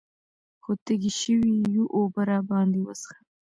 [0.61, 3.25] خو تږي شوي يو اوبۀ راباندې وڅښوه ـ